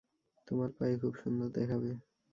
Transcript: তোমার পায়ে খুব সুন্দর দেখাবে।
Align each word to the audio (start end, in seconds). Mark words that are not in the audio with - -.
তোমার 0.47 0.69
পায়ে 0.77 0.95
খুব 1.01 1.13
সুন্দর 1.21 1.47
দেখাবে। 1.57 1.91